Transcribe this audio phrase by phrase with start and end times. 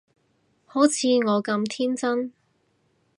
[0.65, 2.33] 好似我咁天真